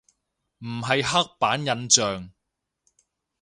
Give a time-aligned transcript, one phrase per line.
[0.65, 2.31] 唔係刻板印象